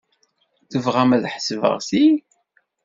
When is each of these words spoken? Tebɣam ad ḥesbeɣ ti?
Tebɣam 0.71 1.11
ad 1.15 1.25
ḥesbeɣ 1.33 1.75
ti? 1.87 2.05